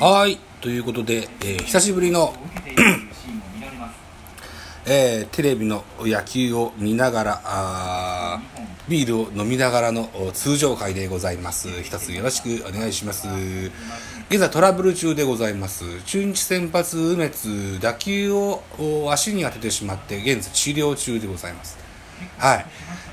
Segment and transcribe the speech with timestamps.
[0.00, 2.32] はい、ということで、えー久しぶりの、
[4.86, 11.68] えーテレビの野球を見ながら、あービールを飲みながらの通常会でございます。
[11.82, 13.28] 一つよろしくお願いします。
[14.30, 15.84] 現在トラブル中でございます。
[16.04, 18.62] 中日先発梅津、打球を
[19.12, 21.89] 足に当ててしまって、現在治療中でございます。
[22.38, 22.66] はい。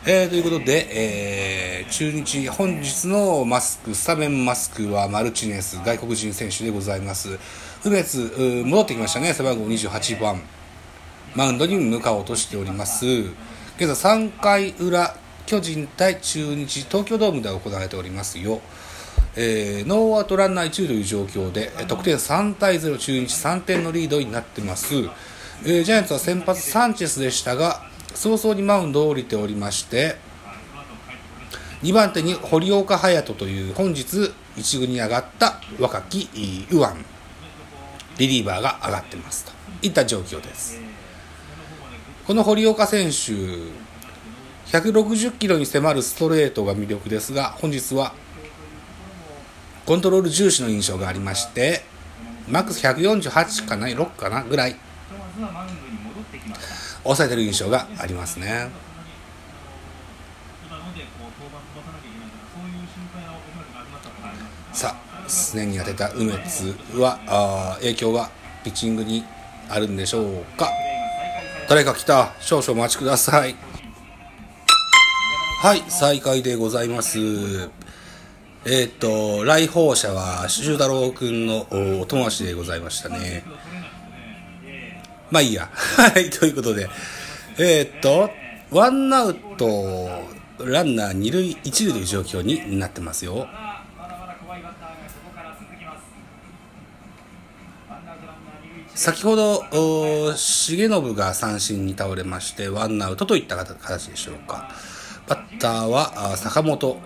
[0.05, 7.39] えーということで、えー中日、本日のマスク、スタメンマスクはマルチネス、外国人選手でございます。
[7.84, 8.21] 梅津、
[8.63, 10.41] う戻ってきましたね、背番号28番。
[11.35, 13.05] マウンドに向かおうとしております。
[13.77, 15.15] 現在3回裏、
[15.45, 18.59] 巨人対中日、東京ドームで行われておりますよ。
[19.35, 24.95] えーノーアウトランナー1という状況で、え得点3対0、中日3点のリードになってます。
[25.63, 27.87] えージャイアンツは先発サンチェスでしたが、
[28.17, 30.16] 早々にマウンドを降りておりまして、
[31.84, 36.88] 2番手に堀岡隼人という本日一軍に上がった若き右腕
[38.17, 39.51] リリーバーが上がってますと。
[39.84, 40.82] いった状況です。
[42.26, 43.34] この堀岡選手
[44.76, 48.13] 160キロに迫るストレートが魅力ですが本日は
[49.85, 51.84] コントロール重視の印象がありまして
[52.49, 54.76] マックス148かな6かなぐらい
[57.08, 58.70] 抑えてる印象がありますね。
[64.74, 68.30] さあすねに当てた梅津はあ影響が
[68.63, 69.24] ピッチングに
[69.69, 70.69] あるんでしょうか。
[71.68, 72.34] 誰か来た。
[72.40, 73.56] 少々お待ちください。
[75.62, 77.18] はい再開でございます。
[78.66, 81.68] えーっと来訪者は修太郎くんの
[82.02, 83.44] お友達でございましたね。
[85.31, 85.69] まあいいや。
[85.73, 86.89] はいということで。
[87.57, 88.29] えーっと
[88.69, 89.66] ワンアウト
[90.59, 93.47] ランナー二塁一塁という状況になってますよ。
[98.94, 104.69] 先ほど重信が三振に倒れましてワンアウトといった形でしょうか。
[105.27, 106.97] バッターは坂本。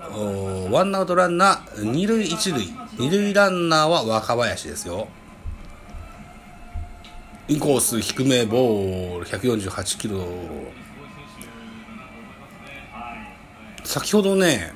[0.72, 2.66] ワンアウトランナー二塁一塁。
[2.98, 5.10] 二塁ランナーは若林ですよ。
[7.48, 10.26] インコース低めボール148キロ。
[13.84, 14.74] 先ほどね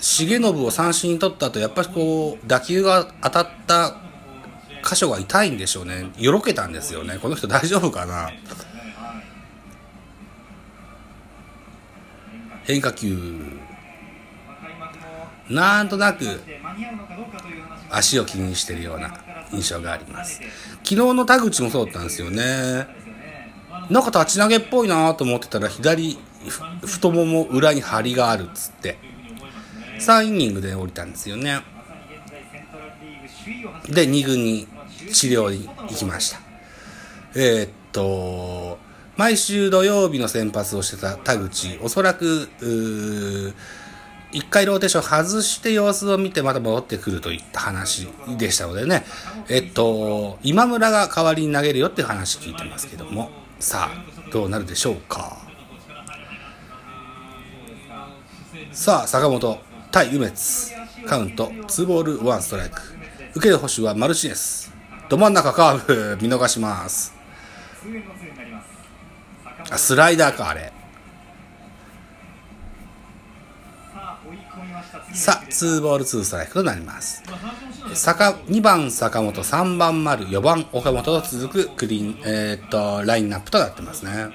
[0.00, 3.96] 重信を三振に取った後やっぱりこう打球が当たった
[4.84, 6.10] 箇所が痛いんでしょうね。
[6.18, 7.18] よろけたんですよね。
[7.18, 8.30] この人大丈夫かな？
[12.64, 13.16] 変化球。
[15.48, 16.42] なんとなく
[17.90, 19.18] 足を気にしてるような。
[19.52, 20.40] 印象があります。
[20.84, 22.86] 昨日の田口もそうだったんですよね。
[23.90, 26.18] なんか立ち投げっぽいなと思ってたら左
[26.84, 28.98] 太もも裏に張りがあるっつって
[30.00, 31.60] 3イニングで降りたんですよね。
[33.88, 34.66] で2軍に
[35.12, 36.40] 治療に行きました。
[37.34, 38.78] えーっと
[39.16, 42.48] 毎週土曜日の先発をしてた田口おそらく
[44.32, 48.08] うー1回ローテーション外して様子を見てまた戻ってくるといった話
[48.38, 49.04] でしたのでね。
[49.48, 53.30] えっと今村が代わりに投げるよっていう話聞いてますけども。
[53.60, 55.36] さあどうなるでしょうか。
[58.72, 59.58] さあ坂本
[59.90, 60.72] 対梅津。
[61.06, 62.80] カウント2ボール1ストライク。
[63.34, 64.72] 受ける捕手はマルチネス。
[65.08, 67.14] ど真ん中カーブ見逃します。
[69.76, 70.72] スライダーかあれ。
[75.12, 77.22] さあ2ボール2ストライクとなります。
[77.94, 84.28] 坂2番坂本3番丸4番岡本と続くクリーン、えーっとラインナップとなってますね。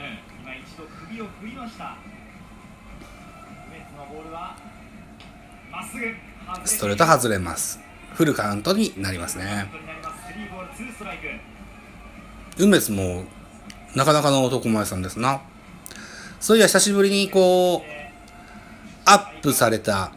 [6.66, 7.80] ストレート外れます。
[8.14, 9.72] フルカウントになりますね。
[12.58, 13.26] 梅津も
[13.96, 15.42] なかなかの男前さんですな。
[16.40, 17.82] そういや久しぶりにこう
[19.06, 20.12] アップされた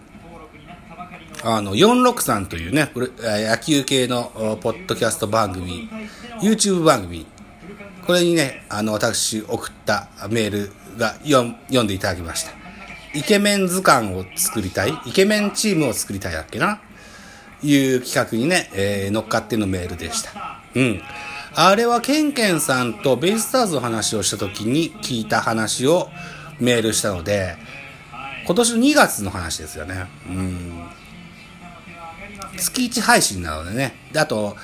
[1.48, 5.88] あの463というね野球系のポッドキャスト番組
[6.42, 7.24] YouTube 番組
[8.04, 12.50] これにねあの私送ったメールが読ん読んでいただきました
[13.14, 16.80] イケメン図鑑を作りたいイケメンチームを作りたいだっけな？
[17.62, 20.60] いう企画にね、えー乗っかってのメールでした。
[20.74, 21.00] うん。
[21.54, 26.10] あれはケンケンさんとベイスターズの話をした時に聞いた話を
[26.60, 27.56] メールしたので、
[28.46, 30.06] 今年の2月の話ですよね。
[30.28, 30.75] うん。
[32.56, 33.94] 月1配信なのでね。
[34.12, 34.56] であと、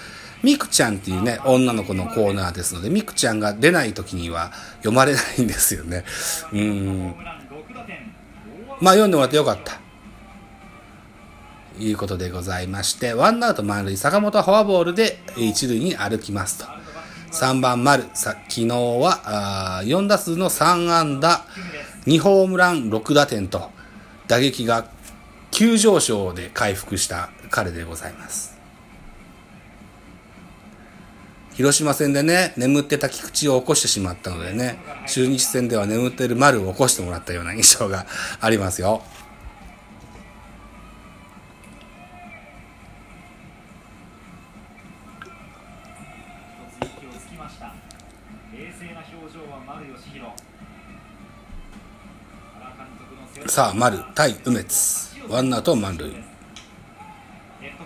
[0.43, 6.05] ミクちゃんっていうね、女の子のコーナーですので、ミクちゃんが出ない時には読まれないんですよね。
[6.53, 7.15] うん。
[8.81, 9.81] まあ読んでもらってよかった。
[11.79, 16.67] いうことでございまして、ワンアウト満塁、坂本はフォアボールで一塁に歩きますと。
[17.33, 21.45] 3番丸、さ昨日はあ4打数の3安打、
[22.07, 23.71] 2ホームラン、6打点と、
[24.29, 24.85] 打撃が
[25.53, 28.57] 急上昇で回復した彼でございます。
[31.55, 38.07] 広島戦でね、眠ってた菊池を起こしてしまったのでね、中日戦では眠ってる丸を起こしてもらったような印象が
[38.41, 39.03] ありますよ。
[53.47, 55.12] さあ、丸対梅津。
[55.33, 56.11] ワンアウト満塁。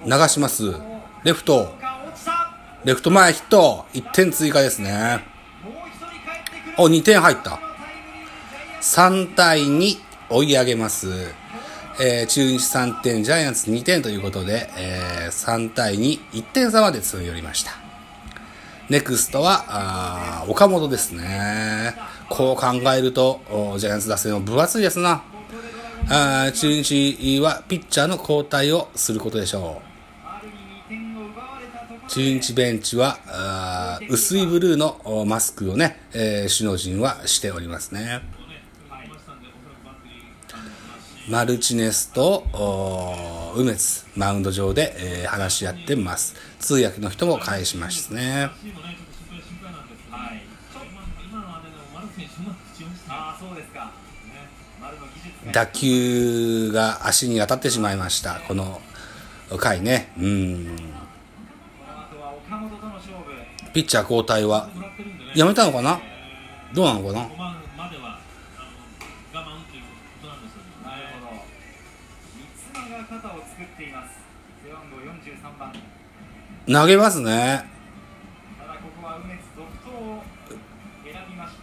[0.05, 0.75] 流します。
[1.23, 1.73] レフト。
[2.85, 3.85] レフト前ヒット。
[3.93, 5.21] 1点追加ですね。
[6.77, 7.61] お、2点入った。
[8.81, 9.97] 3対2
[10.29, 11.07] 追い上げます。
[12.01, 17.71] えー、中日3点、ジャイアンツ2点ということで、えー、3対2、1点差まで詰め寄りました。
[18.89, 21.95] ネクストは、あ岡本ですね。
[22.29, 23.41] こう考えると、
[23.79, 25.23] ジャイアンツ打線は分厚いですな。
[26.09, 29.87] あ中日はピッチャーの交代をすることでしょう。
[32.09, 38.23] 中日ベンチは、あ薄いブルーのマスクをね、えー、首脳陣はしておりますね。
[41.29, 42.45] マルチネスと
[43.57, 46.37] 梅津、マウンド上で、えー、話し合ってます。
[46.61, 48.51] 通訳の人も返しますね。
[55.53, 58.41] 打球が足に当たってしまいました。
[58.49, 58.81] この
[59.59, 60.13] 回ね。
[60.19, 60.77] うん。
[63.73, 64.69] ピッチャー交代は
[65.35, 66.01] やめたのかな？
[66.75, 67.29] どうなのかな？
[76.67, 77.76] 投げますね。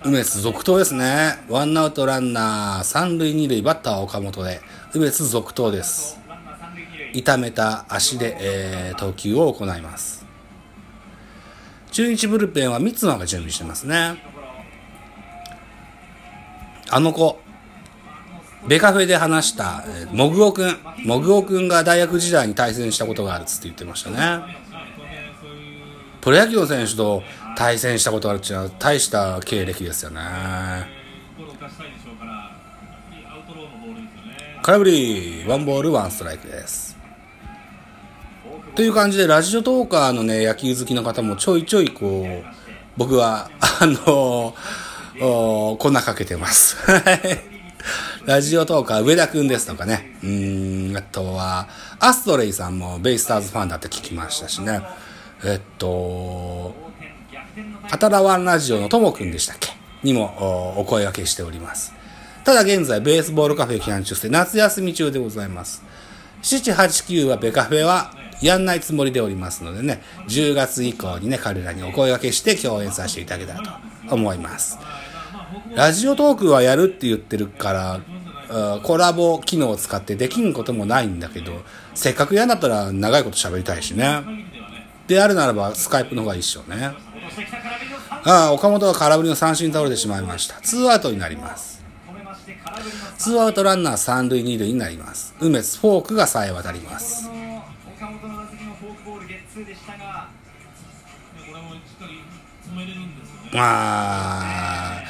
[0.06, 1.38] 梅津続投ですね。
[1.48, 4.60] ワンアウトランナー、三塁二塁、バッター岡本で、
[4.94, 6.20] 梅津続投です。
[7.14, 10.26] 痛めた足で、えー、投球を行います。
[11.92, 14.22] 中日ブルペンは三間が準備してますね。
[16.90, 17.40] あの子、
[18.68, 24.64] ベカフェで話した、えー、モグオくん、モグオくんが大学時代に対戦したことがあるっつって言ってましたね。
[26.24, 27.22] プロ野球の選手と
[27.58, 30.22] 対戦したことあるっていうのは大した経歴ですよね。
[34.62, 36.96] 空振りワンボールワンストライクです。
[38.74, 42.44] という感じでラジオトーカーのね野球好きの方もちょいちょいこう
[42.96, 44.56] 僕はあの
[45.22, 46.78] お粉かけてます。
[48.26, 50.18] ラジオトーカー上田くんですとかね。
[50.24, 51.68] うんあとは
[52.00, 54.82] アストレイさんもベイスターズファンだって聞きましたしね。
[55.46, 56.76] えっと
[57.92, 59.70] あたらワンラジオのともくんでしたっけ？
[60.04, 61.94] にもお声掛けしております。
[62.44, 65.82] ただ現在、ベースボールカフェ期間中して夏休み中でございます。
[66.42, 73.80] 7、8、9はベカフェはやんないつもりでおりますのでね、10月以降にね、彼らにお声掛けして共演させていただけたら
[74.10, 74.78] と思います。
[75.74, 78.02] ラジオトークはやるって言ってるか
[78.50, 81.62] ら、コラボ機能を使ってできんこともないんだけど、
[81.96, 84.22] せっかく嫌だったら長いこと喋りたいしね。
[85.08, 86.92] であるならば、スカイプの方がいいっしょうね。
[88.26, 90.56] ああ、岡本は空振りの三振倒れてしまいました。
[90.62, 91.84] ツーアウトになります。
[93.18, 95.36] ツーアウトランナー三塁二塁になります。
[95.40, 97.30] 梅津フォークがさえ渡ります。
[103.54, 105.04] まあ、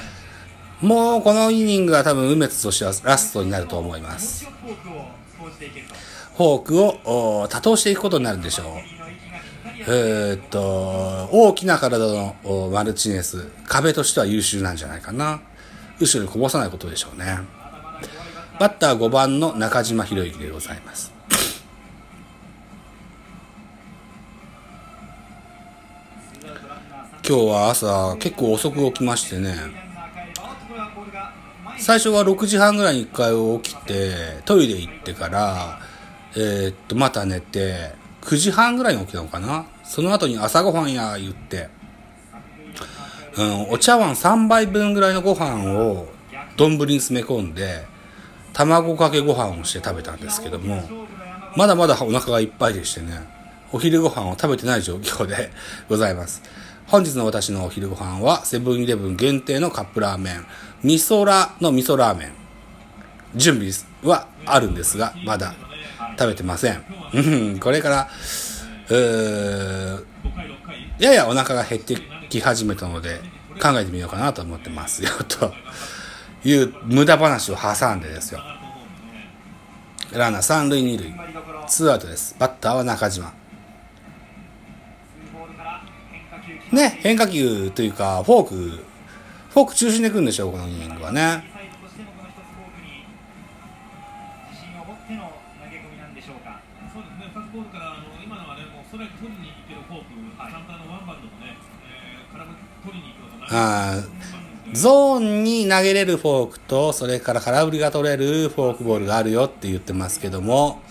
[0.82, 4.46] もうこのイニングは多分梅津としてはラストになると思います。
[6.36, 9.03] フォークを多投していくことになるんでしょう。
[9.80, 12.36] えー、っと、大きな体の
[12.72, 15.42] マルチネス、壁としては優秀なんじゃないかな。
[16.00, 17.40] 後ろにこぼさないことでしょうね。
[18.60, 21.12] バッター5番の中島博之でございます。
[27.28, 29.56] 今日は朝結構遅く起きましてね、
[31.80, 35.80] 最初は6時半ぐらいに1回起きて、トイレ行ってから、
[36.36, 39.66] えー、っと、また寝て、9時半ぐらいに起きたのかな？
[39.84, 41.70] その後に朝ごはんや言って、
[43.38, 46.08] うん、お茶碗3杯分ぐらいのご飯を
[46.56, 47.86] 丼に詰め込んで、
[48.54, 50.84] 卵かけご飯をして食べたんですけども、
[51.58, 53.28] まだまだお腹がいっぱいでしてね、
[53.72, 55.52] お昼ご飯を食べてない状況で
[55.90, 56.42] ございます。
[56.88, 60.46] 本日の私のお昼ご飯は、セブンイレブン限定のカップラーメン、
[60.84, 62.34] 味噌ラの味噌ラーメン。
[63.36, 63.72] 準備
[64.04, 65.56] はあるんですが、まだ
[66.18, 66.84] 食べてません。
[67.14, 67.20] う
[67.56, 68.10] ん、これから、
[68.90, 70.06] うー
[71.00, 71.96] ややお腹が減って
[72.30, 73.20] き始めたので、
[73.62, 75.54] 考えてみようかなと思ってますよ、と
[76.44, 78.42] いう無駄話を挟んでですよ。
[80.12, 81.14] ランナー三塁二塁、
[81.68, 82.36] ツーアウトです。
[82.38, 83.34] バッターは中島。
[86.72, 88.56] ね、変化球というか、フォーク、
[89.50, 91.53] フォーク中心でいくんでしょう、このイニングはね。
[99.04, 104.34] のはね、もうストライク取りに行けるフォーク、ちゃんとあのワンバウンドもね、えー、空振り取りに行くのとあー
[104.74, 110.82] ゾーンに投げれるフォークと、それから空振りが取れるフォークボールがあるよって言ってますけども、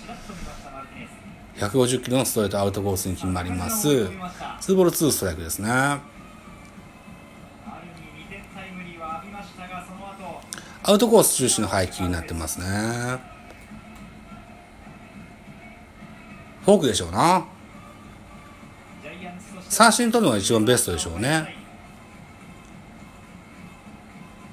[1.57, 3.89] 150キロのストレートアウトコースに決まります。
[4.61, 5.69] ツーボールツーストライクですね。
[10.85, 12.67] アウトコース中心の配球になってますね。
[16.65, 17.45] フォークでしょうな。
[19.73, 21.57] 三振取るのが一番ベストでしょうね。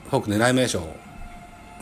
[0.10, 0.80] フォーク狙い名称。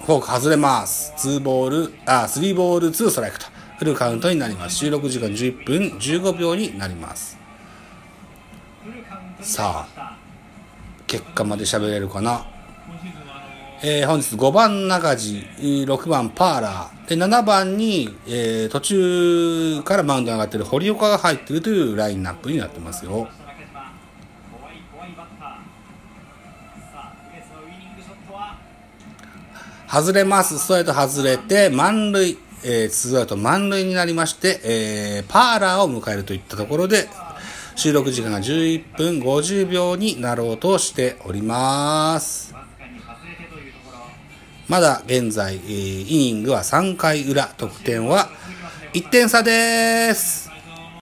[0.04, 1.14] フォーク外れます。
[1.16, 3.46] ツーボール、あ、スリーボールツーストライクと。
[3.78, 4.78] フルカウントになります。
[4.78, 7.38] 収録時間11分15秒になります。
[9.42, 10.18] さあ、
[11.06, 12.44] 結果まで喋れるかな？
[13.84, 23.28] えー本日5番中地、6番パーラー、で7番に、えー途中からマウンドに上がっている堀岡が入っているというラインナップになってますよ。
[29.90, 30.58] 外れます。
[30.60, 37.08] ストレート外れて、満塁、えー、ツーアウト満塁になりまして、えーパーラーを迎えるといったところで、
[37.76, 42.47] 収録時間が11分50秒になろうとしております。
[44.68, 48.30] まだ現在、イニングは3回裏、得点は
[48.94, 50.47] 1点差です。